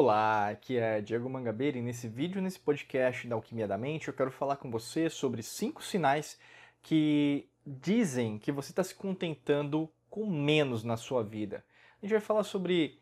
Olá, 0.00 0.50
aqui 0.50 0.78
é 0.78 1.00
Diego 1.00 1.28
Mangabeira 1.28 1.76
e 1.76 1.82
nesse 1.82 2.06
vídeo, 2.06 2.40
nesse 2.40 2.60
podcast 2.60 3.26
da 3.26 3.34
Alquimia 3.34 3.66
da 3.66 3.76
Mente, 3.76 4.06
eu 4.06 4.14
quero 4.14 4.30
falar 4.30 4.54
com 4.54 4.70
você 4.70 5.10
sobre 5.10 5.42
cinco 5.42 5.82
sinais 5.82 6.38
que 6.84 7.48
dizem 7.66 8.38
que 8.38 8.52
você 8.52 8.70
está 8.70 8.84
se 8.84 8.94
contentando 8.94 9.90
com 10.08 10.24
menos 10.24 10.84
na 10.84 10.96
sua 10.96 11.24
vida. 11.24 11.64
A 12.00 12.06
gente 12.06 12.12
vai 12.12 12.20
falar 12.20 12.44
sobre 12.44 13.00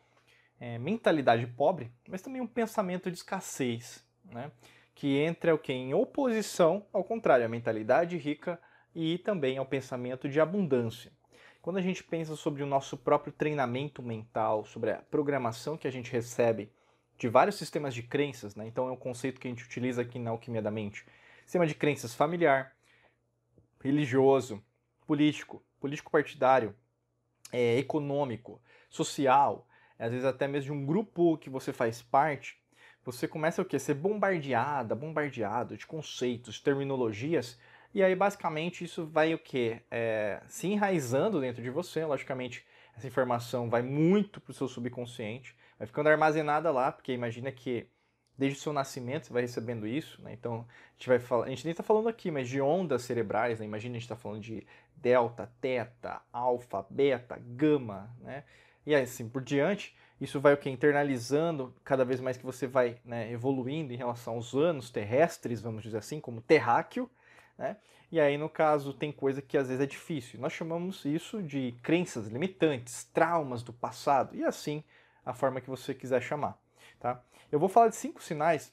é, 0.59 0.79
mentalidade 0.79 1.47
pobre, 1.47 1.93
mas 2.09 2.23
também 2.23 2.41
um 2.41 2.47
pensamento 2.47 3.11
de 3.11 3.19
escassez, 3.19 4.03
né? 4.33 4.51
que 4.95 5.19
entra 5.19 5.55
o 5.55 5.59
que 5.59 5.75
em 5.75 5.93
oposição 5.93 6.87
ao 6.95 7.05
contrário, 7.05 7.45
à 7.45 7.49
mentalidade 7.49 8.17
rica 8.17 8.59
e 8.95 9.19
também 9.19 9.59
ao 9.59 9.67
pensamento 9.67 10.31
de 10.31 10.41
abundância. 10.41 11.13
Quando 11.61 11.77
a 11.77 11.83
gente 11.83 12.03
pensa 12.03 12.35
sobre 12.37 12.63
o 12.63 12.67
nosso 12.67 12.97
próprio 12.97 13.35
treinamento 13.35 14.03
mental, 14.03 14.65
sobre 14.65 14.93
a 14.93 15.03
programação 15.11 15.77
que 15.77 15.87
a 15.87 15.93
gente 15.93 16.11
recebe 16.11 16.71
de 17.19 17.29
vários 17.29 17.57
sistemas 17.57 17.95
de 17.95 18.03
crenças, 18.03 18.55
né? 18.55 18.67
então 18.67 18.89
é 18.89 18.93
um 18.93 18.97
conceito 18.97 19.41
que 19.41 19.49
a 19.49 19.51
gente 19.51 19.65
utiliza 19.65 20.03
aqui 20.03 20.19
na 20.19 20.31
Alquimia 20.31 20.63
da 20.63 20.71
Mente. 20.71 21.05
Sistema 21.43 21.67
de 21.67 21.75
crenças 21.75 22.15
familiar, 22.15 22.75
religioso, 23.83 24.63
político, 25.07 25.63
político 25.81 26.11
partidário, 26.11 26.75
é, 27.53 27.79
econômico, 27.79 28.61
social, 28.91 29.67
às 29.99 30.11
vezes 30.11 30.27
até 30.27 30.47
mesmo 30.47 30.75
de 30.75 30.81
um 30.81 30.85
grupo 30.85 31.39
que 31.39 31.49
você 31.49 31.73
faz 31.73 32.03
parte, 32.03 32.61
você 33.05 33.29
começa 33.29 33.63
o 33.63 33.65
quê? 33.65 33.79
Ser 33.79 33.95
bombardeada, 33.95 34.95
bombardeado 34.95 35.77
de 35.77 35.87
conceitos, 35.87 36.61
terminologias 36.61 37.57
e 37.97 38.03
aí, 38.03 38.15
basicamente, 38.15 38.85
isso 38.85 39.07
vai 39.07 39.33
o 39.33 39.39
quê? 39.39 39.81
É, 39.91 40.43
se 40.49 40.67
enraizando 40.67 41.41
dentro 41.41 41.63
de 41.63 41.71
você. 41.71 42.05
Logicamente, 42.05 42.63
essa 42.95 43.07
informação 43.07 43.71
vai 43.71 43.81
muito 43.81 44.39
para 44.39 44.51
o 44.51 44.55
seu 44.55 44.69
subconsciente, 44.69 45.57
vai 45.79 45.87
ficando 45.87 46.09
armazenada 46.09 46.71
lá, 46.71 46.93
porque 46.93 47.13
imagina 47.13 47.51
que 47.53 47.87
desde 48.37 48.59
o 48.59 48.63
seu 48.63 48.73
nascimento 48.73 49.27
você 49.27 49.33
vai 49.33 49.43
recebendo 49.43 49.87
isso, 49.87 50.21
né? 50.23 50.33
Então, 50.33 50.67
a 50.69 50.93
gente 50.93 51.09
vai 51.09 51.19
falar, 51.19 51.47
a 51.47 51.49
gente 51.49 51.65
nem 51.65 51.71
está 51.71 51.83
falando 51.83 52.09
aqui, 52.09 52.31
mas 52.31 52.49
de 52.49 52.61
ondas 52.61 53.03
cerebrais, 53.03 53.59
né? 53.59 53.67
Imagina 53.67 53.93
a 53.93 53.99
gente 53.99 54.03
está 54.03 54.17
falando 54.17 54.43
de 54.43 54.67
delta, 54.95 55.51
teta, 55.61 56.21
alfa, 56.33 56.85
beta, 56.89 57.39
gama, 57.41 58.15
né? 58.21 58.45
E 58.85 58.95
assim 58.95 59.29
por 59.29 59.43
diante, 59.43 59.97
isso 60.21 60.41
vai 60.41 60.55
o 60.55 60.57
que 60.57 60.71
internalizando 60.71 61.75
cada 61.85 62.05
vez 62.05 62.21
mais 62.21 62.37
que 62.37 62.45
você 62.45 62.67
vai 62.67 62.99
né, 63.05 63.31
evoluindo 63.33 63.93
em 63.93 63.97
relação 63.97 64.35
aos 64.35 64.55
anos 64.55 64.91
terrestres, 64.91 65.61
vamos 65.61 65.83
dizer 65.83 65.99
assim, 65.99 66.21
como 66.21 66.41
terráqueo, 66.41 67.11
né? 67.59 67.77
E 68.11 68.21
aí, 68.21 68.39
no 68.39 68.49
caso, 68.49 68.95
tem 68.95 69.11
coisa 69.11 69.43
que 69.43 69.59
às 69.59 69.67
vezes 69.67 69.83
é 69.83 69.87
difícil. 69.87 70.39
Nós 70.39 70.53
chamamos 70.53 71.05
isso 71.05 71.43
de 71.43 71.75
crenças 71.83 72.29
limitantes, 72.29 73.05
traumas 73.13 73.65
do 73.65 73.73
passado, 73.73 74.37
e 74.37 74.45
assim 74.45 74.85
a 75.27 75.35
forma 75.35 75.61
que 75.61 75.69
você 75.69 75.93
quiser 75.93 76.23
chamar. 76.23 76.57
Tá? 77.01 77.21
Eu 77.51 77.59
vou 77.59 77.69
falar 77.69 77.89
de 77.89 77.97
cinco 77.97 78.23
sinais 78.23 78.73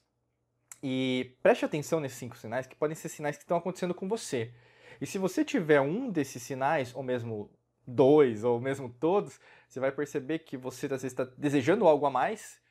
e 0.81 1.35
preste 1.41 1.65
atenção 1.65 1.99
nesses 1.99 2.19
cinco 2.19 2.37
sinais, 2.37 2.67
que 2.67 2.75
podem 2.75 2.95
ser 2.95 3.09
sinais 3.09 3.35
que 3.35 3.43
estão 3.43 3.57
acontecendo 3.57 3.93
com 3.93 4.07
você. 4.07 4.53
E 5.01 5.07
se 5.07 5.17
você 5.17 5.43
tiver 5.43 5.81
um 5.81 6.11
desses 6.11 6.43
sinais, 6.43 6.95
ou 6.95 7.01
mesmo 7.01 7.49
dois, 7.85 8.43
ou 8.43 8.59
mesmo 8.61 8.87
todos, 8.87 9.39
você 9.67 9.79
vai 9.79 9.91
perceber 9.91 10.39
que 10.39 10.55
você 10.55 10.85
às 10.85 11.01
vezes 11.01 11.05
está 11.05 11.25
desejando 11.37 11.87
algo 11.87 12.05
a 12.05 12.11
mais, 12.11 12.61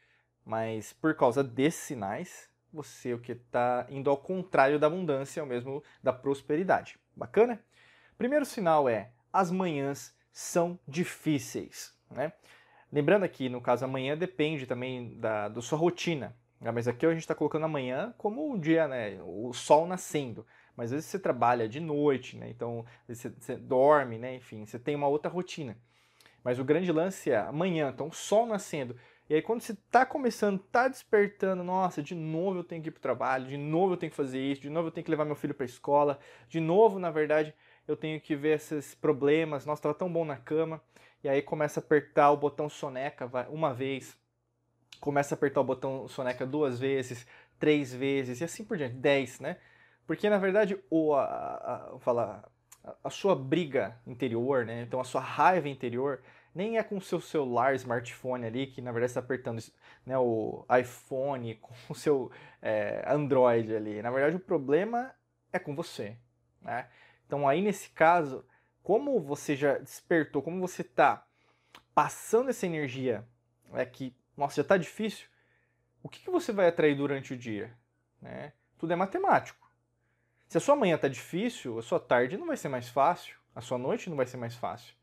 mas 0.44 0.92
por 0.92 1.14
causa 1.14 1.42
desses 1.42 1.82
sinais, 1.82 2.48
você 2.72 3.12
o 3.12 3.18
que 3.18 3.32
está 3.32 3.86
indo 3.90 4.08
ao 4.08 4.16
contrário 4.16 4.78
da 4.78 4.86
abundância, 4.86 5.42
ou 5.42 5.48
mesmo 5.48 5.82
da 6.02 6.12
prosperidade. 6.12 6.98
Bacana? 7.14 7.62
Primeiro 8.16 8.44
sinal 8.44 8.88
é 8.88 9.10
as 9.32 9.50
manhãs 9.50 10.14
são 10.32 10.78
difíceis, 10.86 11.92
né? 12.10 12.32
Lembrando 12.92 13.24
aqui, 13.24 13.48
no 13.48 13.60
caso, 13.60 13.84
amanhã 13.84 14.16
depende 14.16 14.66
também 14.66 15.18
da, 15.18 15.48
da 15.48 15.62
sua 15.62 15.78
rotina. 15.78 16.36
Né? 16.60 16.70
Mas 16.70 16.86
aqui 16.86 17.06
a 17.06 17.10
gente 17.10 17.20
está 17.20 17.34
colocando 17.34 17.64
amanhã 17.64 18.14
como 18.18 18.46
um 18.46 18.58
dia, 18.58 18.86
né? 18.86 19.18
O 19.24 19.52
sol 19.54 19.86
nascendo. 19.86 20.46
Mas 20.76 20.86
às 20.86 20.92
vezes 20.92 21.06
você 21.06 21.18
trabalha 21.18 21.68
de 21.68 21.80
noite, 21.80 22.36
né? 22.36 22.50
Então 22.50 22.84
você, 23.08 23.30
você 23.30 23.56
dorme, 23.56 24.18
né? 24.18 24.36
Enfim, 24.36 24.66
você 24.66 24.78
tem 24.78 24.94
uma 24.94 25.08
outra 25.08 25.30
rotina. 25.30 25.76
Mas 26.44 26.58
o 26.58 26.64
grande 26.64 26.90
lance 26.92 27.30
é 27.30 27.38
amanhã, 27.38 27.90
então 27.92 28.08
o 28.08 28.12
sol 28.12 28.46
nascendo. 28.46 28.96
E 29.30 29.34
aí 29.34 29.40
quando 29.40 29.60
você 29.60 29.72
está 29.72 30.04
começando, 30.04 30.60
está 30.60 30.88
despertando, 30.88 31.62
nossa, 31.62 32.02
de 32.02 32.14
novo 32.14 32.58
eu 32.58 32.64
tenho 32.64 32.82
que 32.82 32.88
ir 32.88 32.92
para 32.92 32.98
o 32.98 33.02
trabalho, 33.02 33.46
de 33.46 33.56
novo 33.56 33.94
eu 33.94 33.96
tenho 33.96 34.10
que 34.10 34.16
fazer 34.16 34.40
isso, 34.40 34.60
de 34.60 34.68
novo 34.68 34.88
eu 34.88 34.92
tenho 34.92 35.04
que 35.04 35.10
levar 35.10 35.24
meu 35.24 35.36
filho 35.36 35.54
para 35.54 35.64
a 35.64 35.66
escola, 35.66 36.18
de 36.48 36.58
novo, 36.58 36.98
na 36.98 37.10
verdade, 37.10 37.54
eu 37.86 37.96
tenho 37.96 38.20
que 38.20 38.34
ver 38.34 38.56
esses 38.56 38.94
problemas, 38.94 39.64
nossa, 39.64 39.78
estava 39.78 39.94
tão 39.94 40.12
bom 40.12 40.24
na 40.24 40.36
cama. 40.36 40.82
E 41.22 41.28
aí 41.28 41.42
começa 41.42 41.80
a 41.80 41.82
apertar 41.82 42.30
o 42.30 42.36
botão 42.36 42.68
soneca 42.68 43.30
uma 43.48 43.72
vez, 43.72 44.16
começa 45.00 45.34
a 45.34 45.36
apertar 45.36 45.60
o 45.60 45.64
botão 45.64 46.08
soneca 46.08 46.44
duas 46.46 46.78
vezes, 46.78 47.26
três 47.58 47.94
vezes 47.94 48.40
e 48.40 48.44
assim 48.44 48.64
por 48.64 48.76
diante, 48.76 48.96
dez, 48.96 49.38
né? 49.38 49.56
Porque 50.06 50.28
na 50.28 50.38
verdade 50.38 50.78
o 50.90 51.14
a, 51.14 51.24
a, 51.24 52.42
a, 52.84 52.98
a 53.04 53.10
sua 53.10 53.36
briga 53.36 53.96
interior, 54.06 54.64
né? 54.66 54.82
Então 54.82 55.00
a 55.00 55.04
sua 55.04 55.20
raiva 55.20 55.68
interior 55.68 56.22
nem 56.54 56.76
é 56.76 56.82
com 56.82 56.96
o 56.96 57.00
seu 57.00 57.20
celular, 57.20 57.74
smartphone 57.74 58.46
ali, 58.46 58.66
que 58.66 58.82
na 58.82 58.92
verdade 58.92 59.10
está 59.10 59.20
apertando 59.20 59.62
né, 60.04 60.18
o 60.18 60.66
iPhone 60.78 61.54
com 61.62 61.74
o 61.88 61.94
seu 61.94 62.30
é, 62.60 63.04
Android 63.06 63.74
ali. 63.74 64.02
Na 64.02 64.10
verdade, 64.10 64.36
o 64.36 64.40
problema 64.40 65.14
é 65.52 65.58
com 65.58 65.74
você. 65.74 66.16
Né? 66.60 66.86
Então, 67.26 67.48
aí 67.48 67.62
nesse 67.62 67.90
caso, 67.90 68.44
como 68.82 69.20
você 69.20 69.54
já 69.54 69.78
despertou, 69.78 70.42
como 70.42 70.60
você 70.60 70.82
está 70.82 71.26
passando 71.94 72.50
essa 72.50 72.66
energia 72.66 73.26
é 73.74 73.84
que, 73.84 74.14
nossa, 74.36 74.56
já 74.56 74.62
está 74.62 74.76
difícil, 74.76 75.28
o 76.02 76.08
que, 76.08 76.20
que 76.20 76.30
você 76.30 76.52
vai 76.52 76.68
atrair 76.68 76.96
durante 76.96 77.32
o 77.32 77.36
dia? 77.36 77.72
Né? 78.20 78.52
Tudo 78.76 78.92
é 78.92 78.96
matemático. 78.96 79.70
Se 80.48 80.58
a 80.58 80.60
sua 80.60 80.76
manhã 80.76 80.96
está 80.96 81.08
difícil, 81.08 81.78
a 81.78 81.82
sua 81.82 82.00
tarde 82.00 82.36
não 82.36 82.46
vai 82.46 82.56
ser 82.56 82.68
mais 82.68 82.88
fácil, 82.88 83.36
a 83.54 83.60
sua 83.60 83.78
noite 83.78 84.10
não 84.10 84.16
vai 84.16 84.26
ser 84.26 84.36
mais 84.36 84.54
fácil. 84.54 84.94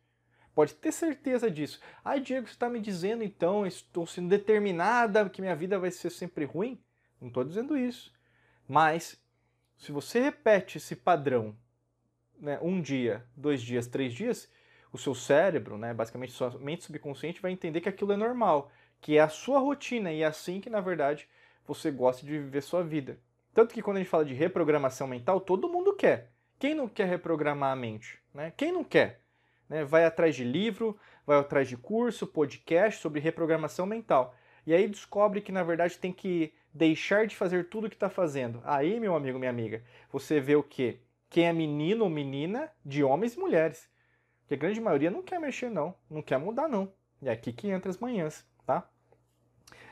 Pode 0.54 0.74
ter 0.74 0.92
certeza 0.92 1.50
disso. 1.50 1.80
Ah, 2.04 2.18
Diego, 2.18 2.48
você 2.48 2.54
está 2.54 2.70
me 2.70 2.80
dizendo 2.80 3.24
então, 3.24 3.66
estou 3.66 4.06
sendo 4.06 4.28
determinada 4.28 5.30
que 5.30 5.42
minha 5.42 5.56
vida 5.56 5.80
vai 5.80 5.90
ser 5.90 6.10
sempre 6.10 6.44
ruim? 6.44 6.84
Não 7.22 7.30
estou 7.30 7.44
dizendo 7.44 7.78
isso. 7.78 8.14
Mas, 8.68 9.20
se 9.78 9.92
você 9.92 10.20
repete 10.20 10.78
esse 10.78 10.96
padrão 10.96 11.56
né, 12.40 12.60
um 12.62 12.82
dia, 12.82 13.24
dois 13.36 13.62
dias, 13.62 13.88
três 13.88 14.14
dias, 14.14 14.50
o 14.92 14.98
seu 14.98 15.14
cérebro, 15.14 15.78
né, 15.78 15.94
basicamente 15.94 16.32
sua 16.32 16.52
mente 16.60 16.84
subconsciente, 16.84 17.42
vai 17.42 17.52
entender 17.52 17.82
que 17.82 17.90
aquilo 17.90 18.14
é 18.14 18.18
normal, 18.18 18.72
que 19.02 19.18
é 19.18 19.22
a 19.22 19.30
sua 19.30 19.60
rotina 19.60 20.12
e 20.12 20.22
é 20.22 20.26
assim 20.26 20.60
que, 20.60 20.70
na 20.70 20.82
verdade, 20.82 21.28
você 21.66 21.92
gosta 21.92 22.26
de 22.26 22.32
viver 22.32 22.62
sua 22.62 22.84
vida. 22.84 23.20
Tanto 23.54 23.74
que 23.74 23.82
quando 23.82 23.98
a 23.98 24.00
gente 24.00 24.10
fala 24.10 24.26
de 24.26 24.34
reprogramação 24.34 25.08
mental, 25.08 25.40
todo 25.40 25.70
mundo 25.70 25.96
quer. 25.96 26.32
Quem 26.58 26.74
não 26.74 26.88
quer 26.88 27.08
reprogramar 27.08 27.72
a 27.72 27.76
mente? 27.76 28.20
Né? 28.34 28.52
Quem 28.56 28.72
não 28.72 28.84
quer? 28.84 29.22
Né? 29.68 29.84
Vai 29.84 30.06
atrás 30.06 30.36
de 30.36 30.44
livro, 30.44 30.98
vai 31.26 31.38
atrás 31.38 31.68
de 31.68 31.78
curso, 31.78 32.28
podcast 32.28 33.02
sobre 33.02 33.20
reprogramação 33.20 33.86
mental. 33.86 34.36
E 34.66 34.74
aí 34.74 34.88
descobre 34.88 35.42
que 35.42 35.52
na 35.52 35.64
verdade 35.64 35.98
tem 35.98 36.12
que 36.12 36.54
deixar 36.74 37.26
de 37.26 37.36
fazer 37.36 37.70
tudo 37.70 37.88
o 37.88 37.90
que 37.90 37.96
está 37.96 38.10
fazendo. 38.10 38.62
Aí, 38.64 39.00
meu 39.00 39.16
amigo, 39.16 39.40
minha 39.40 39.50
amiga, 39.50 39.84
você 40.12 40.40
vê 40.40 40.56
o 40.56 40.64
quê? 40.64 41.00
Quem 41.30 41.46
é 41.46 41.54
menino 41.54 42.04
ou 42.04 42.10
menina 42.10 42.72
de 42.84 43.04
homens 43.04 43.36
e 43.36 43.40
mulheres. 43.40 43.88
Que 44.48 44.56
a 44.56 44.58
grande 44.58 44.82
maioria 44.82 45.12
não 45.12 45.22
quer 45.22 45.40
mexer, 45.40 45.70
não. 45.70 45.94
Não 46.10 46.22
quer 46.22 46.40
mudar, 46.40 46.68
não. 46.68 46.92
E 47.22 47.30
é 47.30 47.32
aqui 47.32 47.54
que 47.54 47.70
entra 47.70 47.90
as 47.90 47.98
manhãs, 47.98 48.46
tá? 48.66 48.90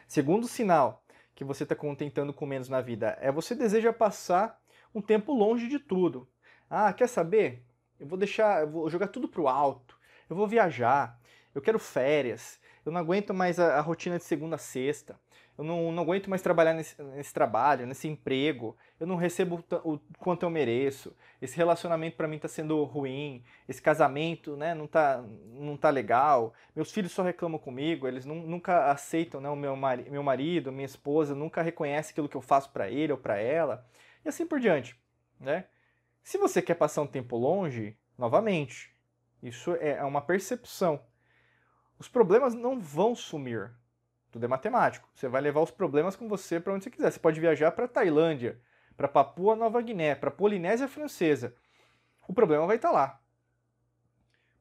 Segundo 0.08 0.48
sinal 0.48 1.04
que 1.36 1.44
você 1.44 1.64
está 1.64 1.76
contentando 1.76 2.34
com 2.34 2.46
menos 2.46 2.70
na 2.70 2.82
vida 2.82 3.18
é 3.22 3.32
você 3.32 3.54
deseja 3.54 3.94
passar 3.94 4.60
um 4.96 5.02
tempo 5.02 5.34
longe 5.34 5.68
de 5.68 5.78
tudo. 5.78 6.28
Ah, 6.70 6.92
quer 6.92 7.08
saber? 7.08 7.64
Eu 8.00 8.08
vou 8.08 8.18
deixar, 8.18 8.62
eu 8.62 8.72
vou 8.72 8.90
jogar 8.90 9.08
tudo 9.08 9.28
pro 9.28 9.48
alto. 9.48 9.98
Eu 10.30 10.36
vou 10.36 10.48
viajar. 10.48 11.20
Eu 11.54 11.62
quero 11.62 11.78
férias. 11.78 12.60
Eu 12.86 12.92
não 12.92 13.00
aguento 13.00 13.34
mais 13.34 13.60
a, 13.60 13.78
a 13.78 13.82
rotina 13.82 14.18
de 14.18 14.24
segunda 14.24 14.56
a 14.56 14.60
sexta. 14.60 15.20
Eu 15.58 15.64
não, 15.64 15.92
não 15.92 16.04
aguento 16.04 16.30
mais 16.30 16.42
trabalhar 16.42 16.74
nesse, 16.74 17.02
nesse, 17.02 17.34
trabalho, 17.34 17.88
nesse 17.88 18.08
emprego. 18.08 18.78
Eu 19.00 19.08
não 19.08 19.16
recebo 19.16 19.64
o, 19.84 19.98
quanto 20.20 20.44
eu 20.44 20.50
mereço. 20.52 21.16
Esse 21.42 21.58
relacionamento 21.58 22.16
para 22.16 22.28
mim 22.28 22.36
está 22.36 22.48
sendo 22.48 22.84
ruim. 22.84 23.44
Esse 23.68 23.82
casamento, 23.82 24.56
né, 24.56 24.76
não 24.76 24.86
tá, 24.86 25.24
não 25.54 25.76
tá 25.76 25.90
legal. 25.90 26.54
Meus 26.76 26.92
filhos 26.92 27.12
só 27.12 27.24
reclamam 27.24 27.58
comigo. 27.58 28.08
Eles 28.08 28.24
nunca 28.24 28.92
aceitam, 28.92 29.42
né, 29.42 29.50
o 29.50 29.56
meu, 29.56 29.76
mari, 29.76 30.08
meu 30.12 30.22
marido, 30.22 30.72
minha 30.72 30.86
esposa 30.86 31.34
nunca 31.34 31.64
reconhece 31.64 32.12
aquilo 32.12 32.30
que 32.30 32.38
eu 32.38 32.42
faço 32.42 32.70
para 32.70 32.90
ele 32.90 33.12
ou 33.12 33.18
para 33.18 33.38
ela. 33.38 33.84
E 34.24 34.30
assim 34.30 34.46
por 34.46 34.60
diante, 34.60 34.96
né? 35.40 35.66
Se 36.22 36.38
você 36.38 36.62
quer 36.62 36.76
passar 36.76 37.02
um 37.02 37.08
tempo 37.08 37.36
longe, 37.38 37.98
novamente, 38.18 38.94
isso 39.42 39.74
é, 39.76 39.92
é 39.92 40.04
uma 40.04 40.22
percepção. 40.22 41.02
Os 41.98 42.08
problemas 42.08 42.54
não 42.54 42.80
vão 42.80 43.16
sumir. 43.16 43.72
Tudo 44.32 44.46
é 44.46 44.48
matemático. 44.48 45.10
Você 45.14 45.28
vai 45.28 45.42
levar 45.42 45.62
os 45.62 45.72
problemas 45.72 46.16
com 46.16 46.28
você 46.28 46.60
para 46.60 46.74
onde 46.74 46.84
você 46.84 46.90
quiser. 46.90 47.12
Você 47.12 47.20
pode 47.20 47.40
viajar 47.40 47.72
para 47.72 47.88
Tailândia, 47.88 48.60
para 48.96 49.08
Papua 49.08 49.56
Nova 49.56 49.82
Guiné, 49.82 50.16
para 50.16 50.30
Polinésia 50.30 50.88
Francesa. 50.88 51.56
O 52.28 52.34
problema 52.34 52.66
vai 52.68 52.76
estar 52.76 52.90
tá 52.90 52.94
lá. 52.94 53.22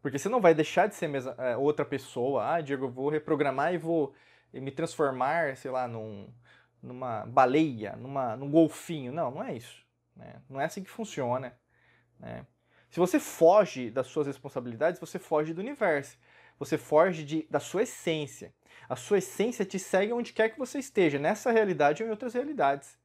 Porque 0.00 0.18
você 0.18 0.28
não 0.28 0.40
vai 0.40 0.54
deixar 0.54 0.86
de 0.86 0.94
ser 0.94 1.08
mesma, 1.08 1.34
é, 1.38 1.56
outra 1.56 1.84
pessoa. 1.84 2.54
Ah, 2.54 2.60
Diego, 2.60 2.84
eu 2.84 2.90
vou 2.90 3.08
reprogramar 3.08 3.74
e 3.74 3.78
vou 3.78 4.14
me 4.52 4.70
transformar, 4.70 5.56
sei 5.56 5.70
lá, 5.70 5.88
num, 5.88 6.32
numa 6.80 7.26
baleia, 7.26 7.96
numa, 7.96 8.36
num 8.36 8.48
golfinho. 8.48 9.12
Não, 9.12 9.32
não 9.32 9.42
é 9.42 9.54
isso. 9.54 9.84
Né? 10.14 10.40
Não 10.48 10.60
é 10.60 10.64
assim 10.64 10.84
que 10.84 10.90
funciona. 10.90 11.58
Né? 12.20 12.46
Se 12.88 13.00
você 13.00 13.18
foge 13.18 13.90
das 13.90 14.06
suas 14.06 14.26
responsabilidades, 14.26 15.00
você 15.00 15.18
foge 15.18 15.52
do 15.52 15.60
universo. 15.60 16.16
Você 16.58 16.78
foge 16.78 17.24
de, 17.24 17.46
da 17.50 17.60
sua 17.60 17.82
essência. 17.82 18.54
A 18.88 18.96
sua 18.96 19.18
essência 19.18 19.64
te 19.64 19.78
segue 19.78 20.12
onde 20.12 20.32
quer 20.32 20.50
que 20.50 20.58
você 20.58 20.78
esteja, 20.78 21.18
nessa 21.18 21.50
realidade 21.50 22.02
ou 22.02 22.08
em 22.08 22.10
outras 22.10 22.34
realidades. 22.34 22.98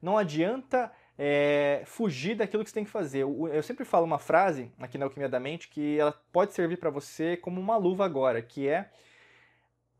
Não 0.00 0.16
adianta 0.16 0.92
é, 1.18 1.82
fugir 1.86 2.36
daquilo 2.36 2.62
que 2.62 2.70
você 2.70 2.74
tem 2.74 2.84
que 2.84 2.90
fazer. 2.90 3.22
Eu, 3.22 3.62
sempre 3.62 3.84
falo 3.84 4.04
uma 4.04 4.18
frase 4.18 4.70
aqui 4.78 4.98
na 4.98 5.06
Alquimia 5.06 5.28
da 5.28 5.40
Mente 5.40 5.68
que 5.68 5.98
ela 5.98 6.12
pode 6.32 6.52
servir 6.52 6.78
para 6.78 6.90
você 6.90 7.36
como 7.36 7.60
uma 7.60 7.76
luva 7.76 8.04
agora, 8.04 8.42
que 8.42 8.68
é 8.68 8.90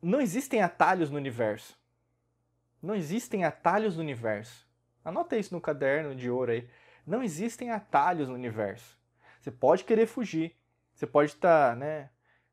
não 0.02 0.20
existem 0.20 0.62
atalhos 0.62 1.10
no 1.10 1.16
universo. 1.16 1.78
Não 2.82 2.94
existem 2.94 3.44
atalhos 3.44 3.96
no 3.96 4.02
universo. 4.02 4.66
Anota 5.04 5.36
isso 5.36 5.54
no 5.54 5.60
caderno 5.60 6.14
de 6.14 6.30
ouro 6.30 6.52
aí. 6.52 6.68
Não 7.06 7.22
existem 7.22 7.70
atalhos 7.70 8.28
no 8.28 8.34
universo. 8.34 8.98
Você 9.40 9.50
pode 9.50 9.84
querer 9.84 10.06
fugir. 10.06 10.54
Você 10.94 11.06
pode 11.06 11.32
estar, 11.32 11.70
tá, 11.70 11.76
né? 11.76 12.10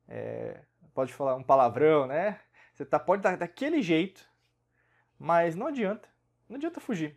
É, 0.07 0.61
pode 0.93 1.13
falar 1.13 1.35
um 1.35 1.43
palavrão, 1.43 2.07
né? 2.07 2.39
Você 2.73 2.85
tá, 2.85 2.99
pode 2.99 3.19
estar 3.19 3.37
daquele 3.37 3.81
jeito, 3.81 4.27
mas 5.17 5.55
não 5.55 5.67
adianta. 5.67 6.09
Não 6.49 6.57
adianta 6.57 6.79
fugir. 6.79 7.15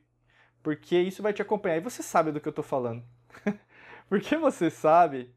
Porque 0.63 0.99
isso 0.99 1.23
vai 1.23 1.33
te 1.33 1.41
acompanhar. 1.41 1.77
E 1.77 1.81
você 1.81 2.03
sabe 2.03 2.31
do 2.31 2.41
que 2.41 2.49
eu 2.49 2.51
estou 2.51 2.65
falando. 2.65 3.03
Porque 4.09 4.37
você 4.37 4.71
sabe 4.71 5.35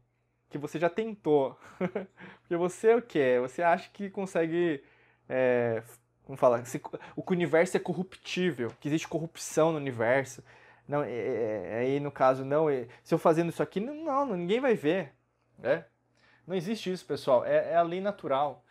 que 0.48 0.58
você 0.58 0.78
já 0.78 0.90
tentou. 0.90 1.58
Porque 2.42 2.56
você 2.56 2.88
é 2.88 2.96
o 2.96 3.02
que? 3.02 3.40
Você 3.40 3.62
acha 3.62 3.88
que 3.90 4.10
consegue. 4.10 4.84
É, 5.28 5.82
como 6.24 6.36
fala? 6.36 6.64
Se, 6.64 6.80
o 7.16 7.22
que 7.22 7.32
o 7.32 7.34
universo 7.34 7.76
é 7.76 7.80
corruptível, 7.80 8.70
que 8.78 8.88
existe 8.88 9.08
corrupção 9.08 9.72
no 9.72 9.78
universo. 9.78 10.44
Não, 10.86 11.02
é, 11.02 11.10
é, 11.10 11.68
é 11.70 11.78
aí 11.78 12.00
no 12.00 12.10
caso, 12.10 12.44
não. 12.44 12.68
É, 12.68 12.88
se 13.02 13.14
eu 13.14 13.18
fazendo 13.18 13.48
isso 13.48 13.62
aqui, 13.62 13.80
não, 13.80 13.94
não 14.26 14.36
ninguém 14.36 14.60
vai 14.60 14.74
ver. 14.74 15.14
Né? 15.58 15.84
Não 16.46 16.54
existe 16.54 16.92
isso, 16.92 17.06
pessoal. 17.06 17.44
É, 17.44 17.70
é 17.70 17.76
a 17.76 17.82
lei 17.82 18.00
natural 18.00 18.64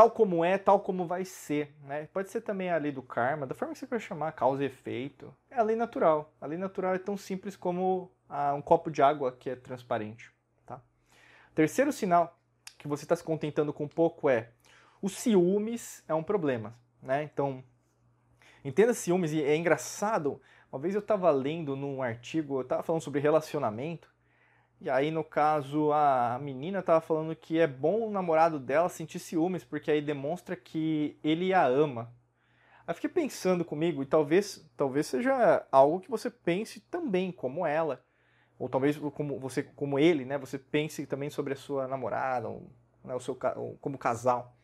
tal 0.00 0.10
como 0.10 0.42
é, 0.42 0.56
tal 0.56 0.80
como 0.80 1.06
vai 1.06 1.26
ser. 1.26 1.74
Né? 1.82 2.08
Pode 2.10 2.30
ser 2.30 2.40
também 2.40 2.70
a 2.70 2.78
lei 2.78 2.90
do 2.90 3.02
karma, 3.02 3.46
da 3.46 3.54
forma 3.54 3.74
que 3.74 3.80
você 3.80 3.86
quer 3.86 4.00
chamar, 4.00 4.32
causa 4.32 4.62
e 4.62 4.66
efeito. 4.66 5.34
É 5.50 5.58
a 5.58 5.62
lei 5.62 5.76
natural. 5.76 6.32
A 6.40 6.46
lei 6.46 6.56
natural 6.56 6.94
é 6.94 6.98
tão 6.98 7.18
simples 7.18 7.54
como 7.54 8.10
ah, 8.26 8.54
um 8.54 8.62
copo 8.62 8.90
de 8.90 9.02
água 9.02 9.30
que 9.30 9.50
é 9.50 9.56
transparente. 9.56 10.32
Tá? 10.64 10.80
Terceiro 11.54 11.92
sinal 11.92 12.34
que 12.78 12.88
você 12.88 13.04
está 13.04 13.14
se 13.14 13.22
contentando 13.22 13.74
com 13.74 13.86
pouco 13.86 14.30
é 14.30 14.48
os 15.02 15.12
ciúmes 15.12 16.02
é 16.08 16.14
um 16.14 16.22
problema. 16.22 16.74
Né? 17.02 17.24
Então, 17.24 17.62
entenda 18.64 18.94
ciúmes, 18.94 19.34
e 19.34 19.42
é 19.42 19.54
engraçado. 19.54 20.40
Uma 20.72 20.80
vez 20.80 20.94
eu 20.94 21.00
estava 21.00 21.30
lendo 21.30 21.76
num 21.76 22.02
artigo, 22.02 22.56
eu 22.56 22.62
estava 22.62 22.82
falando 22.82 23.02
sobre 23.02 23.20
relacionamento, 23.20 24.09
e 24.80 24.88
aí, 24.88 25.10
no 25.10 25.22
caso, 25.22 25.92
a 25.92 26.38
menina 26.40 26.82
tava 26.82 27.02
falando 27.02 27.36
que 27.36 27.58
é 27.58 27.66
bom 27.66 28.08
o 28.08 28.10
namorado 28.10 28.58
dela 28.58 28.88
sentir 28.88 29.18
ciúmes, 29.18 29.62
porque 29.62 29.90
aí 29.90 30.00
demonstra 30.00 30.56
que 30.56 31.18
ele 31.22 31.52
a 31.52 31.66
ama. 31.66 32.10
Aí 32.86 32.94
fiquei 32.94 33.10
pensando 33.10 33.62
comigo, 33.62 34.02
e 34.02 34.06
talvez, 34.06 34.66
talvez 34.78 35.06
seja 35.06 35.66
algo 35.70 36.00
que 36.00 36.10
você 36.10 36.30
pense 36.30 36.80
também, 36.80 37.30
como 37.30 37.66
ela. 37.66 38.02
Ou 38.58 38.70
talvez 38.70 38.96
como 38.96 39.38
você, 39.38 39.62
como 39.62 39.98
ele, 39.98 40.24
né? 40.24 40.38
Você 40.38 40.58
pense 40.58 41.06
também 41.06 41.28
sobre 41.28 41.52
a 41.52 41.56
sua 41.56 41.86
namorada, 41.86 42.48
ou, 42.48 42.70
né, 43.04 43.14
o 43.14 43.20
seu, 43.20 43.38
ou 43.56 43.76
como 43.82 43.98
casal. 43.98 44.56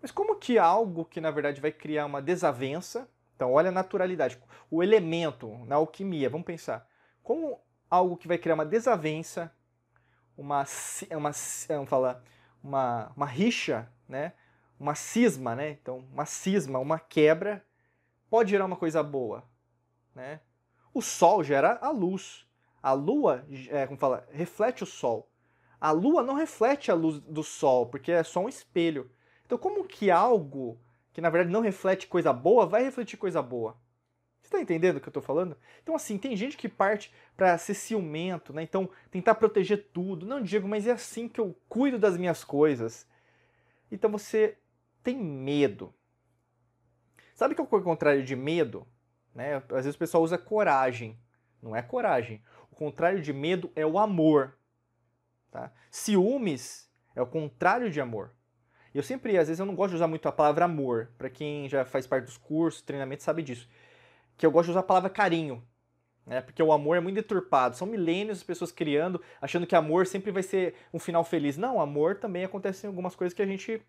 Mas 0.00 0.10
como 0.10 0.36
que 0.36 0.58
algo 0.58 1.04
que 1.04 1.20
na 1.20 1.30
verdade 1.30 1.60
vai 1.60 1.72
criar 1.72 2.06
uma 2.06 2.22
desavença? 2.22 3.06
Então, 3.36 3.52
olha 3.52 3.68
a 3.68 3.72
naturalidade, 3.72 4.38
o 4.70 4.82
elemento 4.82 5.62
na 5.66 5.76
alquimia, 5.76 6.30
vamos 6.30 6.46
pensar. 6.46 6.86
Como 7.22 7.60
algo 7.90 8.16
que 8.16 8.28
vai 8.28 8.38
criar 8.38 8.54
uma 8.54 8.64
desavença, 8.64 9.52
uma, 10.36 10.64
uma, 11.10 11.30
vamos 11.68 11.90
falar, 11.90 12.22
uma, 12.62 13.12
uma 13.16 13.26
rixa, 13.26 13.90
né? 14.08 14.32
uma 14.78 14.94
cisma, 14.94 15.54
né? 15.54 15.70
então 15.70 15.98
uma 16.12 16.24
cisma, 16.24 16.78
uma 16.78 16.98
quebra, 16.98 17.64
pode 18.30 18.50
gerar 18.50 18.64
uma 18.64 18.76
coisa 18.76 19.02
boa. 19.02 19.44
Né? 20.14 20.40
O 20.94 21.02
Sol 21.02 21.42
gera 21.42 21.78
a 21.82 21.90
luz. 21.90 22.46
A 22.82 22.92
Lua, 22.92 23.44
é, 23.68 23.86
como 23.86 23.98
fala, 23.98 24.26
reflete 24.32 24.82
o 24.82 24.86
Sol. 24.86 25.28
A 25.78 25.90
Lua 25.90 26.22
não 26.22 26.34
reflete 26.34 26.90
a 26.90 26.94
luz 26.94 27.20
do 27.20 27.42
Sol, 27.42 27.86
porque 27.86 28.10
é 28.10 28.22
só 28.22 28.40
um 28.40 28.48
espelho. 28.48 29.10
Então, 29.44 29.58
como 29.58 29.84
que 29.84 30.10
algo 30.10 30.80
que 31.12 31.20
na 31.20 31.28
verdade 31.28 31.52
não 31.52 31.60
reflete 31.60 32.06
coisa 32.06 32.32
boa 32.32 32.66
vai 32.66 32.82
refletir 32.82 33.18
coisa 33.18 33.42
boa? 33.42 33.76
Você 34.50 34.56
tá 34.56 34.62
entendendo 34.62 34.96
o 34.96 35.00
que 35.00 35.08
eu 35.08 35.12
tô 35.12 35.22
falando? 35.22 35.56
Então, 35.80 35.94
assim, 35.94 36.18
tem 36.18 36.36
gente 36.36 36.56
que 36.56 36.68
parte 36.68 37.14
para 37.36 37.56
ser 37.56 37.72
ciumento, 37.72 38.52
né? 38.52 38.64
Então, 38.64 38.90
tentar 39.08 39.36
proteger 39.36 39.90
tudo. 39.92 40.26
Não, 40.26 40.42
Diego, 40.42 40.66
mas 40.66 40.88
é 40.88 40.90
assim 40.90 41.28
que 41.28 41.40
eu 41.40 41.56
cuido 41.68 42.00
das 42.00 42.16
minhas 42.16 42.42
coisas. 42.42 43.06
Então, 43.92 44.10
você 44.10 44.58
tem 45.04 45.16
medo. 45.16 45.94
Sabe 47.32 47.54
que 47.54 47.60
é 47.60 47.64
o 47.64 47.66
contrário 47.66 48.24
de 48.24 48.34
medo? 48.34 48.84
Né? 49.32 49.62
Às 49.68 49.84
vezes 49.84 49.94
o 49.94 49.98
pessoal 49.98 50.24
usa 50.24 50.36
coragem. 50.36 51.16
Não 51.62 51.76
é 51.76 51.80
coragem. 51.80 52.42
O 52.72 52.74
contrário 52.74 53.22
de 53.22 53.32
medo 53.32 53.70
é 53.76 53.86
o 53.86 54.00
amor. 54.00 54.58
Tá? 55.48 55.72
Ciúmes 55.92 56.90
é 57.14 57.22
o 57.22 57.26
contrário 57.26 57.88
de 57.88 58.00
amor. 58.00 58.32
Eu 58.92 59.04
sempre, 59.04 59.38
às 59.38 59.46
vezes, 59.46 59.60
eu 59.60 59.66
não 59.66 59.76
gosto 59.76 59.90
de 59.90 59.96
usar 59.96 60.08
muito 60.08 60.28
a 60.28 60.32
palavra 60.32 60.64
amor. 60.64 61.12
Para 61.16 61.30
quem 61.30 61.68
já 61.68 61.84
faz 61.84 62.04
parte 62.04 62.24
dos 62.24 62.36
cursos, 62.36 62.82
treinamento, 62.82 63.22
sabe 63.22 63.44
disso 63.44 63.68
que 64.40 64.46
eu 64.46 64.50
gosto 64.50 64.68
de 64.68 64.70
usar 64.70 64.80
a 64.80 64.82
palavra 64.84 65.10
carinho. 65.10 65.62
Né? 66.26 66.40
Porque 66.40 66.62
o 66.62 66.72
amor 66.72 66.96
é 66.96 67.00
muito 67.00 67.16
deturpado. 67.16 67.76
São 67.76 67.86
milênios 67.86 68.38
as 68.38 68.42
pessoas 68.42 68.72
criando, 68.72 69.20
achando 69.38 69.66
que 69.66 69.76
amor 69.76 70.06
sempre 70.06 70.30
vai 70.30 70.42
ser 70.42 70.74
um 70.94 70.98
final 70.98 71.22
feliz. 71.22 71.58
Não, 71.58 71.78
amor 71.78 72.16
também 72.16 72.42
acontece 72.42 72.86
em 72.86 72.88
algumas 72.88 73.14
coisas 73.14 73.34
que 73.34 73.42
a 73.42 73.46
gente 73.46 73.82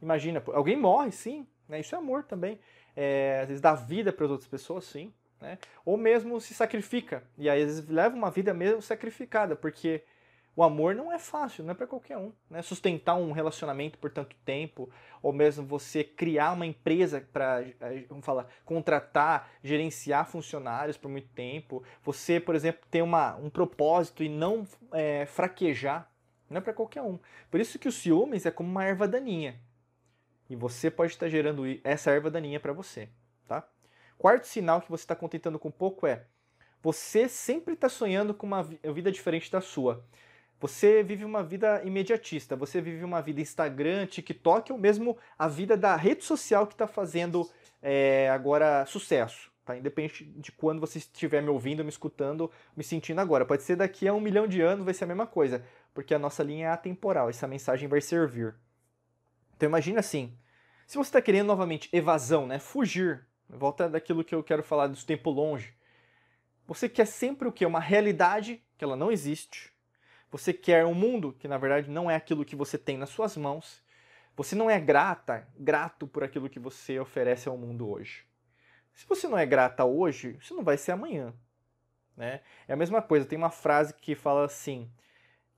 imagina. 0.00 0.42
Alguém 0.46 0.78
morre, 0.78 1.12
sim. 1.12 1.46
Né? 1.68 1.80
Isso 1.80 1.94
é 1.94 1.98
amor 1.98 2.24
também. 2.24 2.58
É, 2.96 3.40
às 3.42 3.48
vezes 3.48 3.60
dá 3.60 3.74
vida 3.74 4.10
para 4.10 4.24
as 4.24 4.30
outras 4.30 4.48
pessoas, 4.48 4.84
sim. 4.84 5.12
Né? 5.42 5.58
Ou 5.84 5.98
mesmo 5.98 6.40
se 6.40 6.54
sacrifica. 6.54 7.22
E 7.36 7.50
aí, 7.50 7.60
às 7.60 7.66
vezes 7.66 7.88
leva 7.90 8.16
uma 8.16 8.30
vida 8.30 8.54
mesmo 8.54 8.80
sacrificada, 8.80 9.54
porque 9.54 10.02
o 10.58 10.62
amor 10.64 10.92
não 10.92 11.12
é 11.12 11.20
fácil, 11.20 11.62
não 11.62 11.70
é 11.70 11.74
para 11.74 11.86
qualquer 11.86 12.18
um. 12.18 12.32
Né? 12.50 12.60
Sustentar 12.62 13.14
um 13.14 13.30
relacionamento 13.30 13.96
por 13.96 14.10
tanto 14.10 14.34
tempo, 14.44 14.90
ou 15.22 15.32
mesmo 15.32 15.64
você 15.64 16.02
criar 16.02 16.50
uma 16.50 16.66
empresa 16.66 17.24
para, 17.32 17.62
eh, 17.62 18.06
vamos 18.08 18.26
falar, 18.26 18.48
contratar, 18.64 19.52
gerenciar 19.62 20.26
funcionários 20.26 20.96
por 20.96 21.08
muito 21.08 21.28
tempo. 21.28 21.84
Você, 22.02 22.40
por 22.40 22.56
exemplo, 22.56 22.84
ter 22.90 23.02
uma, 23.02 23.36
um 23.36 23.48
propósito 23.48 24.24
e 24.24 24.28
não 24.28 24.66
é, 24.90 25.26
fraquejar, 25.26 26.10
não 26.50 26.58
é 26.58 26.60
para 26.60 26.74
qualquer 26.74 27.02
um. 27.02 27.20
Por 27.52 27.60
isso 27.60 27.78
que 27.78 27.86
o 27.86 27.92
ciúmes 27.92 28.44
é 28.44 28.50
como 28.50 28.68
uma 28.68 28.84
erva 28.84 29.06
daninha. 29.06 29.60
E 30.50 30.56
você 30.56 30.90
pode 30.90 31.12
estar 31.12 31.28
gerando 31.28 31.62
essa 31.84 32.10
erva 32.10 32.32
daninha 32.32 32.58
para 32.58 32.72
você, 32.72 33.08
tá? 33.46 33.62
Quarto 34.18 34.48
sinal 34.48 34.80
que 34.80 34.90
você 34.90 35.04
está 35.04 35.14
contentando 35.14 35.56
com 35.56 35.70
pouco 35.70 36.04
é 36.04 36.24
você 36.82 37.28
sempre 37.28 37.74
está 37.74 37.88
sonhando 37.88 38.34
com 38.34 38.44
uma 38.44 38.64
vida 38.64 39.12
diferente 39.12 39.52
da 39.52 39.60
sua. 39.60 40.04
Você 40.60 41.02
vive 41.04 41.24
uma 41.24 41.42
vida 41.42 41.82
imediatista, 41.84 42.56
você 42.56 42.80
vive 42.80 43.04
uma 43.04 43.20
vida 43.20 43.40
Instagram, 43.40 44.06
TikTok 44.06 44.72
ou 44.72 44.78
mesmo 44.78 45.16
a 45.38 45.46
vida 45.46 45.76
da 45.76 45.94
rede 45.94 46.24
social 46.24 46.66
que 46.66 46.74
está 46.74 46.86
fazendo 46.86 47.48
é, 47.80 48.28
agora 48.30 48.84
sucesso. 48.86 49.52
Tá? 49.64 49.76
Independente 49.76 50.24
de 50.24 50.50
quando 50.50 50.80
você 50.80 50.98
estiver 50.98 51.42
me 51.42 51.48
ouvindo, 51.48 51.84
me 51.84 51.90
escutando, 51.90 52.50
me 52.76 52.82
sentindo 52.82 53.20
agora. 53.20 53.44
Pode 53.44 53.62
ser 53.62 53.76
daqui 53.76 54.08
a 54.08 54.14
um 54.14 54.20
milhão 54.20 54.48
de 54.48 54.60
anos, 54.60 54.84
vai 54.84 54.94
ser 54.94 55.04
a 55.04 55.06
mesma 55.08 55.26
coisa, 55.26 55.64
porque 55.94 56.12
a 56.12 56.18
nossa 56.18 56.42
linha 56.42 56.66
é 56.66 56.70
atemporal, 56.70 57.28
essa 57.28 57.46
mensagem 57.46 57.88
vai 57.88 58.00
servir. 58.00 58.54
Então 59.56 59.68
imagine 59.68 59.98
assim, 59.98 60.36
se 60.86 60.96
você 60.96 61.08
está 61.08 61.22
querendo 61.22 61.46
novamente 61.46 61.88
evasão, 61.92 62.46
né, 62.46 62.58
fugir, 62.58 63.24
volta 63.48 63.88
daquilo 63.88 64.24
que 64.24 64.34
eu 64.34 64.42
quero 64.42 64.62
falar 64.62 64.88
do 64.88 64.96
tempo 65.04 65.30
longe, 65.30 65.72
você 66.66 66.88
quer 66.88 67.06
sempre 67.06 67.46
o 67.46 67.52
que? 67.52 67.64
Uma 67.64 67.80
realidade 67.80 68.62
que 68.76 68.84
ela 68.84 68.96
não 68.96 69.12
existe, 69.12 69.72
você 70.30 70.52
quer 70.52 70.84
um 70.84 70.94
mundo 70.94 71.34
que 71.38 71.48
na 71.48 71.58
verdade 71.58 71.90
não 71.90 72.10
é 72.10 72.14
aquilo 72.16 72.44
que 72.44 72.56
você 72.56 72.76
tem 72.76 72.96
nas 72.96 73.10
suas 73.10 73.36
mãos. 73.36 73.82
Você 74.36 74.54
não 74.54 74.70
é 74.70 74.78
grata, 74.78 75.48
grato 75.58 76.06
por 76.06 76.22
aquilo 76.22 76.48
que 76.48 76.60
você 76.60 76.98
oferece 77.00 77.48
ao 77.48 77.56
mundo 77.56 77.88
hoje. 77.88 78.24
Se 78.94 79.06
você 79.06 79.26
não 79.26 79.38
é 79.38 79.46
grata 79.46 79.84
hoje, 79.84 80.38
você 80.40 80.54
não 80.54 80.62
vai 80.62 80.76
ser 80.76 80.92
amanhã. 80.92 81.32
Né? 82.16 82.40
É 82.66 82.72
a 82.72 82.76
mesma 82.76 83.00
coisa, 83.00 83.26
tem 83.26 83.38
uma 83.38 83.50
frase 83.50 83.94
que 83.94 84.14
fala 84.14 84.44
assim: 84.44 84.90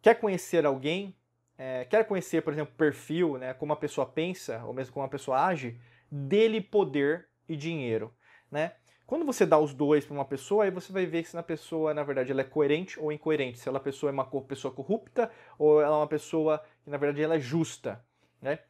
quer 0.03 0.15
conhecer 0.15 0.65
alguém, 0.65 1.17
é, 1.59 1.85
quer 1.85 2.07
conhecer, 2.07 2.43
por 2.43 2.53
exemplo, 2.53 2.75
perfil, 2.77 3.39
né, 3.39 3.55
como 3.55 3.73
a 3.73 3.77
pessoa 3.77 4.07
pensa, 4.07 4.63
ou 4.65 4.73
mesmo 4.73 4.93
como 4.93 5.05
a 5.05 5.09
pessoa 5.09 5.47
age, 5.47 5.79
dele 6.11 6.61
poder 6.61 7.29
e 7.49 7.57
dinheiro. 7.57 8.15
Né? 8.51 8.73
Quando 9.11 9.25
você 9.25 9.45
dá 9.45 9.59
os 9.59 9.75
dois 9.75 10.05
para 10.05 10.15
uma 10.15 10.25
pessoa, 10.25 10.63
aí 10.63 10.71
você 10.71 10.93
vai 10.93 11.05
ver 11.05 11.27
se 11.27 11.35
na 11.35 11.43
pessoa, 11.43 11.93
na 11.93 12.05
verdade, 12.05 12.31
ela 12.31 12.43
é 12.43 12.45
coerente 12.45 12.97
ou 13.01 13.11
incoerente. 13.11 13.59
Se 13.59 13.69
ela 13.69 13.81
pessoa 13.81 14.09
é 14.09 14.13
uma 14.13 14.25
pessoa 14.25 14.73
corrupta 14.73 15.29
ou 15.59 15.83
ela 15.83 15.97
é 15.97 15.99
uma 15.99 16.07
pessoa 16.07 16.63
que, 16.85 16.89
na 16.89 16.97
verdade, 16.97 17.21
ela 17.21 17.35
é 17.35 17.41
justa, 17.41 18.01
né? 18.41 18.61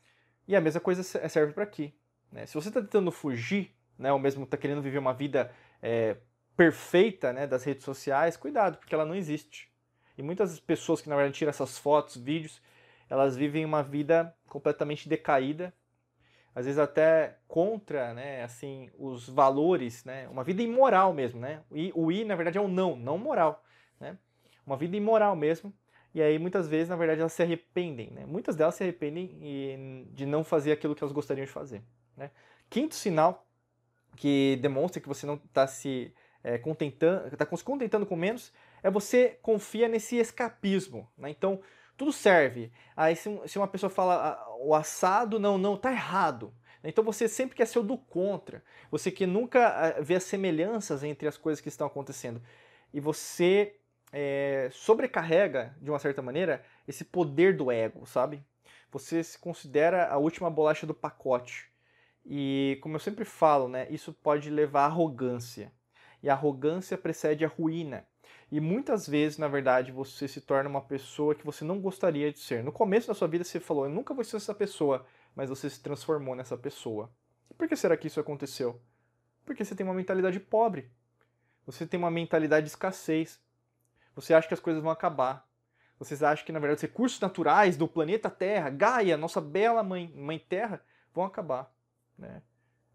E 0.49 0.57
a 0.57 0.61
mesma 0.63 0.81
coisa 0.81 1.03
serve 1.03 1.53
para 1.53 1.65
aqui. 1.65 1.93
Né? 2.33 2.47
Se 2.47 2.55
você 2.55 2.69
está 2.69 2.81
tentando 2.81 3.13
fugir, 3.13 3.77
né, 3.99 4.11
ou 4.15 4.19
mesmo 4.19 4.45
está 4.45 4.57
querendo 4.57 4.81
viver 4.81 4.97
uma 4.97 5.13
vida 5.13 5.53
é, 5.83 6.17
perfeita 6.57 7.35
né, 7.35 7.47
das 7.47 7.63
redes 7.63 7.85
sociais, 7.85 8.35
cuidado, 8.35 8.79
porque 8.79 8.95
ela 8.95 9.05
não 9.05 9.15
existe. 9.15 9.71
E 10.17 10.23
muitas 10.23 10.59
pessoas 10.59 11.03
que 11.03 11.11
na 11.11 11.17
verdade 11.17 11.37
tiram 11.37 11.51
essas 11.51 11.77
fotos, 11.77 12.17
vídeos, 12.17 12.63
elas 13.11 13.37
vivem 13.37 13.63
uma 13.63 13.83
vida 13.83 14.35
completamente 14.49 15.07
decaída, 15.07 15.71
às 16.61 16.67
vezes 16.67 16.79
até 16.79 17.39
contra, 17.49 18.13
né, 18.15 18.43
assim, 18.45 18.91
os 18.99 19.29
valores, 19.29 20.05
né, 20.05 20.29
uma 20.29 20.45
vida 20.45 20.63
imoral 20.63 21.13
mesmo, 21.13 21.41
né? 21.41 21.63
E 21.73 21.91
o 21.95 22.13
i 22.13 22.25
na 22.25 22.37
verdade 22.37 22.59
é 22.59 22.61
o 22.61 22.69
não, 22.69 22.95
não 22.95 23.19
moral, 23.19 23.65
né? 23.99 24.17
Uma 24.67 24.77
vida 24.77 24.97
imoral 24.97 25.35
mesmo. 25.35 25.73
E 26.15 26.21
aí 26.21 26.39
muitas 26.39 26.69
vezes, 26.69 26.89
na 26.89 26.97
verdade, 26.97 27.21
elas 27.21 27.33
se 27.33 27.43
arrependem, 27.43 28.11
né? 28.11 28.27
Muitas 28.27 28.57
delas 28.57 28.75
se 28.75 28.83
arrependem 28.83 30.07
de 30.13 30.27
não 30.27 30.45
fazer 30.45 30.73
aquilo 30.73 30.95
que 30.95 31.03
elas 31.03 31.13
gostariam 31.13 31.45
de 31.45 31.51
fazer, 31.51 31.83
né? 32.17 32.31
Quinto 32.69 32.95
sinal 32.95 33.47
que 34.17 34.59
demonstra 34.61 35.01
que 35.01 35.09
você 35.09 35.25
não 35.25 35.35
está 35.35 35.67
se 35.67 36.13
é, 36.45 36.59
contentando, 36.59 37.29
está 37.29 37.47
se 37.57 37.65
contentando 37.65 38.05
com 38.05 38.17
menos, 38.17 38.53
é 38.83 38.91
você 38.91 39.39
confia 39.41 39.89
nesse 39.89 40.17
escapismo, 40.17 41.09
né? 41.17 41.31
Então, 41.31 41.61
tudo 42.01 42.15
serve. 42.15 42.73
Aí 42.97 43.15
se, 43.15 43.29
se 43.47 43.59
uma 43.59 43.69
pessoa 43.69 43.91
fala 43.91 44.15
ah, 44.31 44.57
o 44.59 44.75
assado, 44.75 45.39
não, 45.39 45.59
não, 45.59 45.77
tá 45.77 45.93
errado. 45.93 46.51
Então 46.83 47.05
você 47.05 47.29
sempre 47.29 47.55
quer 47.55 47.67
ser 47.67 47.79
o 47.79 47.83
do 47.83 47.99
contra. 47.99 48.65
Você 48.91 49.11
que 49.11 49.27
nunca 49.27 49.69
ah, 49.69 50.01
vê 50.01 50.15
as 50.15 50.23
semelhanças 50.23 51.05
entre 51.05 51.29
as 51.29 51.37
coisas 51.37 51.61
que 51.61 51.69
estão 51.69 51.87
acontecendo. 51.87 52.41
E 52.91 53.01
você 53.01 53.77
é, 54.11 54.71
sobrecarrega, 54.73 55.77
de 55.79 55.91
uma 55.91 55.99
certa 55.99 56.23
maneira, 56.23 56.65
esse 56.89 57.05
poder 57.05 57.55
do 57.55 57.71
ego, 57.71 58.07
sabe? 58.07 58.43
Você 58.91 59.23
se 59.23 59.39
considera 59.39 60.09
a 60.09 60.17
última 60.17 60.49
bolacha 60.49 60.87
do 60.87 60.95
pacote. 60.95 61.71
E 62.25 62.79
como 62.81 62.97
eu 62.97 63.01
sempre 63.01 63.27
falo, 63.27 63.69
né, 63.69 63.87
isso 63.91 64.11
pode 64.11 64.49
levar 64.49 64.85
à 64.85 64.87
arrogância. 64.87 65.71
E 66.23 66.31
a 66.31 66.33
arrogância 66.33 66.97
precede 66.97 67.45
a 67.45 67.49
ruína. 67.49 68.07
E 68.51 68.59
muitas 68.59 69.09
vezes, 69.09 69.39
na 69.39 69.47
verdade, 69.47 69.93
você 69.93 70.27
se 70.27 70.41
torna 70.41 70.69
uma 70.69 70.81
pessoa 70.81 71.35
que 71.35 71.47
você 71.47 71.65
não 71.65 71.81
gostaria 71.81 72.33
de 72.33 72.41
ser. 72.41 72.65
No 72.65 72.73
começo 72.73 73.07
da 73.07 73.15
sua 73.15 73.29
vida 73.29 73.45
você 73.45 73.61
falou, 73.61 73.85
eu 73.85 73.91
nunca 73.91 74.13
vou 74.13 74.25
ser 74.25 74.37
essa 74.37 74.55
pessoa, 74.55 75.07
mas 75.37 75.49
você 75.49 75.71
se 75.71 75.81
transformou 75.81 76.35
nessa 76.35 76.57
pessoa. 76.57 77.13
E 77.49 77.55
por 77.55 77.69
que 77.69 77.77
será 77.77 77.97
que 77.97 78.09
isso 78.09 78.19
aconteceu? 78.19 78.81
Porque 79.45 79.65
você 79.65 79.75
tem 79.75 79.87
uma 79.87 79.95
mentalidade 79.95 80.41
pobre. 80.41 80.91
Você 81.65 81.87
tem 81.87 81.99
uma 81.99 82.11
mentalidade 82.11 82.65
de 82.65 82.71
escassez. 82.71 83.41
Você 84.17 84.35
acha 84.35 84.49
que 84.49 84.55
as 84.55 84.61
coisas 84.61 84.83
vão 84.83 84.91
acabar. 84.91 85.49
Vocês 85.97 86.23
acham 86.23 86.45
que, 86.45 86.53
na 86.53 86.59
verdade, 86.59 86.79
os 86.79 86.83
recursos 86.83 87.21
naturais 87.21 87.77
do 87.77 87.87
planeta 87.87 88.31
Terra, 88.31 88.71
Gaia, 88.71 89.17
nossa 89.17 89.41
bela 89.41 89.83
mãe, 89.83 90.11
mãe 90.17 90.39
Terra, 90.39 90.83
vão 91.15 91.25
acabar. 91.25 91.73
Né? 92.19 92.43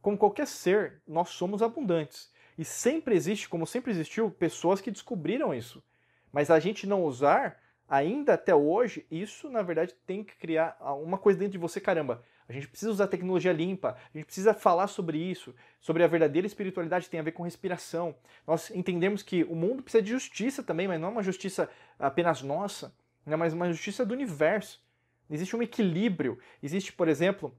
Como 0.01 0.17
qualquer 0.17 0.47
ser, 0.47 1.01
nós 1.07 1.29
somos 1.29 1.61
abundantes. 1.61 2.31
E 2.57 2.63
sempre 2.63 3.15
existe, 3.15 3.49
como 3.49 3.67
sempre 3.67 3.91
existiu, 3.91 4.31
pessoas 4.31 4.81
que 4.81 4.91
descobriram 4.91 5.53
isso. 5.53 5.83
Mas 6.31 6.49
a 6.49 6.59
gente 6.59 6.87
não 6.87 7.03
usar, 7.03 7.59
ainda 7.87 8.33
até 8.33 8.53
hoje, 8.53 9.05
isso 9.09 9.49
na 9.49 9.61
verdade 9.61 9.93
tem 10.05 10.23
que 10.23 10.35
criar 10.35 10.77
uma 11.01 11.17
coisa 11.17 11.39
dentro 11.39 11.53
de 11.53 11.57
você, 11.57 11.79
caramba. 11.79 12.23
A 12.47 12.53
gente 12.53 12.67
precisa 12.67 12.91
usar 12.91 13.07
tecnologia 13.07 13.51
limpa, 13.51 13.97
a 14.13 14.17
gente 14.17 14.25
precisa 14.25 14.53
falar 14.53 14.87
sobre 14.87 15.17
isso, 15.17 15.55
sobre 15.81 16.03
a 16.03 16.07
verdadeira 16.07 16.45
espiritualidade 16.45 17.05
que 17.05 17.11
tem 17.11 17.19
a 17.19 17.23
ver 17.23 17.31
com 17.31 17.43
respiração. 17.43 18.15
Nós 18.45 18.69
entendemos 18.69 19.23
que 19.23 19.43
o 19.45 19.55
mundo 19.55 19.81
precisa 19.81 20.03
de 20.03 20.11
justiça 20.11 20.61
também, 20.61 20.87
mas 20.87 21.01
não 21.01 21.07
é 21.07 21.11
uma 21.11 21.23
justiça 21.23 21.69
apenas 21.97 22.43
nossa, 22.43 22.95
né, 23.25 23.35
mas 23.35 23.53
uma 23.53 23.71
justiça 23.71 24.05
do 24.05 24.13
universo. 24.13 24.83
Existe 25.29 25.55
um 25.55 25.63
equilíbrio. 25.63 26.37
Existe, 26.61 26.93
por 26.93 27.07
exemplo, 27.07 27.57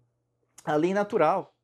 a 0.65 0.77
lei 0.77 0.95
natural. 0.95 1.56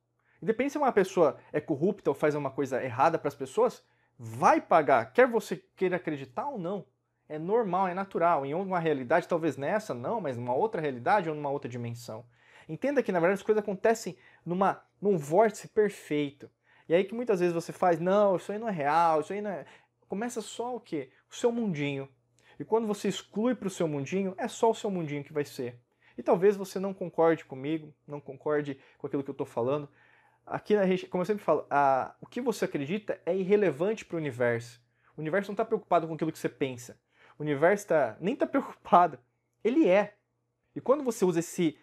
Independente 0.42 0.72
se 0.72 0.78
uma 0.78 0.90
pessoa 0.90 1.38
é 1.52 1.60
corrupta 1.60 2.10
ou 2.10 2.14
faz 2.14 2.34
uma 2.34 2.50
coisa 2.50 2.82
errada 2.82 3.16
para 3.16 3.28
as 3.28 3.34
pessoas, 3.34 3.84
vai 4.18 4.60
pagar, 4.60 5.12
quer 5.12 5.28
você 5.28 5.56
queira 5.76 5.96
acreditar 5.96 6.48
ou 6.48 6.58
não. 6.58 6.84
É 7.28 7.38
normal, 7.38 7.88
é 7.88 7.94
natural. 7.94 8.44
Em 8.44 8.52
uma 8.52 8.78
realidade, 8.78 9.28
talvez 9.28 9.56
nessa 9.56 9.94
não, 9.94 10.20
mas 10.20 10.36
numa 10.36 10.52
outra 10.52 10.80
realidade 10.80 11.28
ou 11.28 11.34
numa 11.34 11.48
outra 11.48 11.70
dimensão. 11.70 12.26
Entenda 12.68 13.02
que, 13.02 13.12
na 13.12 13.20
verdade, 13.20 13.40
as 13.40 13.42
coisas 13.42 13.62
acontecem 13.62 14.16
numa, 14.44 14.82
num 15.00 15.16
vórtice 15.16 15.68
perfeito. 15.68 16.50
E 16.88 16.94
aí 16.94 17.04
que 17.04 17.14
muitas 17.14 17.40
vezes 17.40 17.54
você 17.54 17.72
faz, 17.72 18.00
não, 18.00 18.36
isso 18.36 18.52
aí 18.52 18.58
não 18.58 18.68
é 18.68 18.72
real, 18.72 19.20
isso 19.20 19.32
aí 19.32 19.40
não 19.40 19.50
é... 19.50 19.64
Começa 20.08 20.42
só 20.42 20.76
o 20.76 20.80
quê? 20.80 21.10
O 21.30 21.34
seu 21.34 21.50
mundinho. 21.50 22.08
E 22.58 22.64
quando 22.64 22.86
você 22.86 23.08
exclui 23.08 23.54
para 23.54 23.68
o 23.68 23.70
seu 23.70 23.88
mundinho, 23.88 24.34
é 24.36 24.46
só 24.46 24.70
o 24.70 24.74
seu 24.74 24.90
mundinho 24.90 25.24
que 25.24 25.32
vai 25.32 25.44
ser. 25.44 25.80
E 26.18 26.22
talvez 26.22 26.56
você 26.56 26.78
não 26.78 26.92
concorde 26.92 27.44
comigo, 27.44 27.94
não 28.06 28.20
concorde 28.20 28.78
com 28.98 29.06
aquilo 29.06 29.22
que 29.24 29.30
eu 29.30 29.32
estou 29.32 29.46
falando, 29.46 29.88
Aqui, 30.46 30.74
como 31.08 31.22
eu 31.22 31.26
sempre 31.26 31.44
falo, 31.44 31.66
a, 31.70 32.14
o 32.20 32.26
que 32.26 32.40
você 32.40 32.64
acredita 32.64 33.20
é 33.24 33.34
irrelevante 33.36 34.04
para 34.04 34.16
o 34.16 34.18
universo. 34.18 34.80
O 35.16 35.20
universo 35.20 35.50
não 35.50 35.54
está 35.54 35.64
preocupado 35.64 36.06
com 36.06 36.14
aquilo 36.14 36.32
que 36.32 36.38
você 36.38 36.48
pensa. 36.48 36.98
O 37.38 37.42
universo 37.42 37.88
tá, 37.88 38.16
nem 38.20 38.34
está 38.34 38.46
preocupado. 38.46 39.18
Ele 39.62 39.88
é. 39.88 40.14
E 40.74 40.80
quando 40.80 41.04
você 41.04 41.24
usa 41.24 41.40
esse 41.40 41.78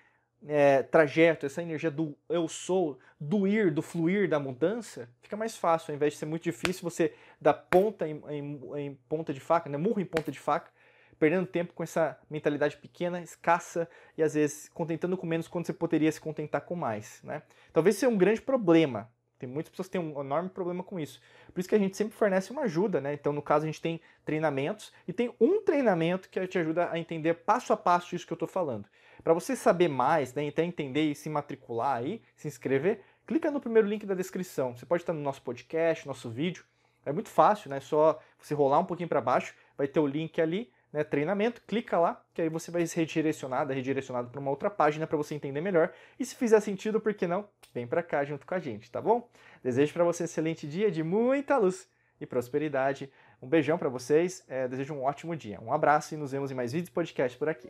é, 0.48 0.84
trajeto, 0.84 1.46
essa 1.46 1.62
energia 1.62 1.92
do 1.92 2.18
eu 2.28 2.48
sou, 2.48 3.00
do 3.20 3.48
ir, 3.48 3.72
do 3.72 3.82
fluir, 3.82 4.30
da 4.30 4.39
mudança, 4.39 5.10
fica 5.22 5.36
mais 5.36 5.56
fácil. 5.58 5.92
Ao 5.92 5.96
invés 5.96 6.13
de 6.13 6.20
ser 6.20 6.25
muito 6.25 6.44
difícil, 6.44 6.84
você 6.84 7.13
dá 7.39 7.54
ponta 7.54 8.08
em, 8.08 8.22
em, 8.30 8.62
em 8.78 8.96
ponta 9.08 9.34
de 9.34 9.39
faca, 9.39 9.70
né? 9.70 9.78
murro 9.78 10.00
em 10.00 10.06
ponta 10.06 10.32
de 10.32 10.39
faca, 10.39 10.72
perdendo 11.19 11.45
tempo 11.45 11.73
com 11.73 11.83
essa 11.83 12.17
mentalidade 12.29 12.77
pequena, 12.77 13.21
escassa 13.21 13.88
e 14.17 14.23
às 14.23 14.33
vezes 14.33 14.69
contentando 14.69 15.17
com 15.17 15.27
menos 15.27 15.47
quando 15.47 15.65
você 15.65 15.73
poderia 15.73 16.11
se 16.11 16.21
contentar 16.21 16.61
com 16.61 16.75
mais. 16.75 17.21
Né? 17.23 17.43
Talvez 17.73 17.97
seja 17.97 18.11
um 18.11 18.17
grande 18.17 18.41
problema. 18.41 19.11
Tem 19.38 19.47
muitas 19.47 19.69
pessoas 19.69 19.88
que 19.88 19.93
têm 19.93 20.01
um 20.01 20.19
enorme 20.19 20.49
problema 20.49 20.83
com 20.83 20.99
isso. 20.99 21.21
Por 21.53 21.59
isso 21.59 21.69
que 21.69 21.75
a 21.75 21.79
gente 21.79 21.95
sempre 21.95 22.13
fornece 22.13 22.51
uma 22.51 22.63
ajuda, 22.63 22.99
né? 22.99 23.13
Então, 23.13 23.31
no 23.31 23.41
caso, 23.41 23.63
a 23.63 23.67
gente 23.67 23.79
tem 23.79 24.01
treinamentos 24.25 24.91
e 25.07 25.13
tem 25.13 25.33
um 25.39 25.61
treinamento 25.61 26.27
que 26.29 26.45
te 26.45 26.59
ajuda 26.59 26.91
a 26.91 26.99
entender 26.99 27.35
passo 27.35 27.71
a 27.71 27.77
passo 27.77 28.13
isso 28.13 28.27
que 28.27 28.33
eu 28.33 28.35
estou 28.35 28.49
falando. 28.49 28.85
Para 29.23 29.33
você 29.33 29.55
saber 29.55 29.88
mais, 29.88 30.33
né, 30.33 30.45
até 30.45 30.63
entender 30.63 31.09
e 31.09 31.15
se 31.15 31.29
matricular 31.29 31.97
aí, 31.97 32.21
se 32.35 32.49
inscrever, 32.49 33.01
clica 33.25 33.49
no 33.49 33.61
primeiro 33.61 33.88
link 33.88 34.05
da 34.05 34.13
descrição. 34.13 34.75
Você 34.75 34.85
pode 34.85 35.03
estar 35.03 35.13
no 35.13 35.21
nosso 35.21 35.41
podcast, 35.41 36.05
nosso 36.05 36.29
vídeo. 36.29 36.65
É 37.05 37.13
muito 37.13 37.29
fácil, 37.29 37.69
né? 37.69 37.77
É 37.77 37.81
só 37.81 38.19
você 38.38 38.53
rolar 38.53 38.79
um 38.79 38.85
pouquinho 38.85 39.07
para 39.07 39.21
baixo, 39.21 39.55
vai 39.77 39.88
ter 39.88 40.01
o 40.01 40.07
link 40.07 40.41
ali 40.41 40.69
né, 40.91 41.03
treinamento, 41.03 41.62
clica 41.67 42.00
lá, 42.00 42.24
que 42.34 42.41
aí 42.41 42.50
você 42.50 42.72
vai 42.72 42.86
ser 42.86 43.01
redirecionado, 43.01 43.74
redirecionado 43.74 44.29
para 44.29 44.39
uma 44.39 44.50
outra 44.50 44.69
página 44.69 45.05
para 45.05 45.17
você 45.17 45.36
entender 45.36 45.62
melhor. 45.62 45.91
E 46.19 46.25
se 46.25 46.36
fizer 46.36 46.60
sentido, 46.60 47.00
por 47.00 47.13
que 47.13 47.27
não? 47.27 47.48
Vem 47.74 47.88
para 47.88 48.03
cá 48.03 48.24
junto 48.24 48.46
com 48.46 48.55
a 48.55 48.60
gente, 48.60 48.89
tá 48.89 49.01
bom? 49.01 49.29
Desejo 49.63 49.93
para 49.93 50.03
você 50.03 50.24
um 50.24 50.25
excelente 50.25 50.67
dia 50.67 50.89
de 50.89 51.03
muita 51.03 51.58
luz 51.58 51.88
e 52.19 52.25
prosperidade. 52.25 53.12
Um 53.41 53.48
beijão 53.48 53.77
para 53.77 53.89
vocês, 53.89 54.43
é, 54.48 54.67
desejo 54.67 54.93
um 54.93 55.03
ótimo 55.03 55.36
dia. 55.36 55.60
Um 55.62 55.72
abraço 55.72 56.13
e 56.13 56.17
nos 56.17 56.31
vemos 56.31 56.51
em 56.51 56.55
mais 56.55 56.74
vídeos 56.74 56.89
e 56.89 56.91
podcasts 56.91 57.38
por 57.38 57.48
aqui. 57.48 57.69